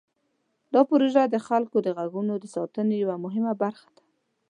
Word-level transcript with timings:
دا 0.73 0.81
پروژه 0.89 1.23
د 1.29 1.35
خلکو 1.47 1.77
د 1.81 1.87
غږونو 1.97 2.33
د 2.39 2.45
ساتنې 2.55 2.95
یوه 3.03 3.15
مهمه 3.25 3.53
برخه 3.61 3.87
ده. 3.95 4.03